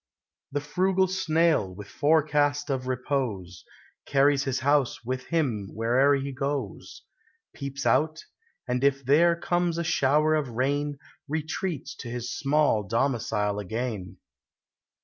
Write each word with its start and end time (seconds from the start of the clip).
The 0.51 0.61
frugal 0.61 1.07
snail, 1.07 1.75
with 1.75 1.87
forecast 1.87 2.71
of 2.71 2.87
repose, 2.87 3.63
Carries 4.07 4.45
his 4.45 4.61
house 4.61 5.03
with 5.05 5.25
him 5.27 5.69
where'er 5.75 6.15
he 6.15 6.31
goes; 6.31 7.03
Peeps 7.53 7.85
out,— 7.85 8.25
and 8.67 8.83
if 8.83 9.05
there 9.05 9.35
comes 9.35 9.77
a 9.77 9.83
shower 9.83 10.33
of 10.33 10.49
rain, 10.49 10.97
Retreats 11.27 11.93
to 11.97 12.09
his 12.09 12.35
small 12.35 12.81
domicile 12.81 13.59
again. 13.59 14.17